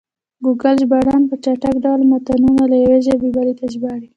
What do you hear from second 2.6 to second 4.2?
له یوې ژبې بلې ته ژباړي.